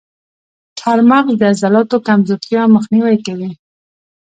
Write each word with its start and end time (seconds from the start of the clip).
چارمغز 0.79 1.33
د 1.39 1.43
عضلاتو 1.53 1.97
کمزورتیا 2.07 2.61
مخنیوی 2.75 3.17
کوي. 3.25 3.51